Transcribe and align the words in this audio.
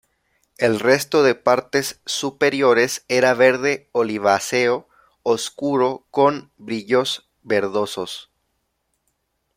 El 0.57 0.79
resto 0.79 1.21
de 1.21 1.35
partes 1.35 1.99
superiores 2.07 3.05
era 3.07 3.35
verde 3.35 3.87
oliváceo 3.91 4.87
oscuro 5.21 6.07
con 6.09 6.51
brillos 6.57 7.29
verdosos. 7.43 8.31